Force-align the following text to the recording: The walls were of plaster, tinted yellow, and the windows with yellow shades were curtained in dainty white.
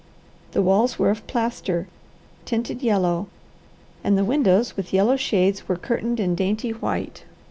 The 0.53 0.63
walls 0.63 0.97
were 0.97 1.11
of 1.11 1.27
plaster, 1.27 1.87
tinted 2.43 2.81
yellow, 2.81 3.27
and 4.03 4.17
the 4.17 4.25
windows 4.25 4.75
with 4.75 4.93
yellow 4.93 5.15
shades 5.15 5.67
were 5.69 5.75
curtained 5.75 6.19
in 6.19 6.33
dainty 6.33 6.71
white. 6.71 7.23